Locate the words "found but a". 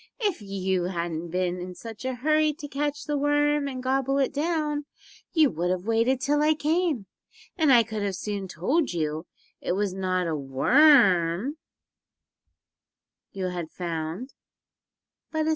13.69-15.43